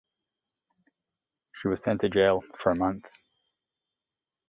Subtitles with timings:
[1.53, 3.11] She was sent to jail for a month.